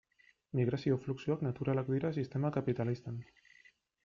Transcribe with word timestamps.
Migrazio 0.59 0.97
fluxuak 1.03 1.43
naturalak 1.49 1.93
dira 1.97 2.13
sistema 2.17 2.53
kapitalistan. 2.57 3.23